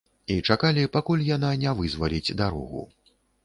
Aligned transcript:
І 0.35 0.37
чакалі, 0.53 0.85
пакуль 0.95 1.27
яна 1.29 1.53
не 1.67 1.77
вызваліць 1.83 2.35
дарогу. 2.43 2.87